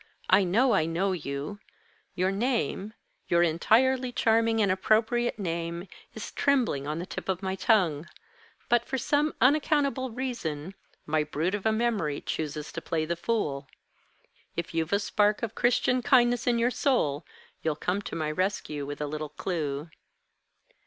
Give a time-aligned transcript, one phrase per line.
[0.31, 1.59] I know I know you.
[2.15, 2.93] Your name,
[3.27, 8.07] your entirely charming and appropriate name, is trembling on the tip of my tongue.
[8.67, 10.73] But, for some unaccountable reason,
[11.05, 13.67] my brute of a memory chooses to play the fool.
[14.55, 17.23] If you've a spark of Christian kindness in your soul,
[17.61, 19.91] you'll come to my rescue with a little clue."